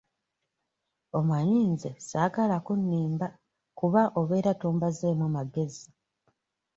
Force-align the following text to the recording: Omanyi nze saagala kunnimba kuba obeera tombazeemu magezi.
Omanyi 1.17 1.59
nze 1.73 1.91
saagala 2.07 2.57
kunnimba 2.65 3.27
kuba 3.77 4.01
obeera 4.19 4.51
tombazeemu 4.61 5.25
magezi. 5.35 5.89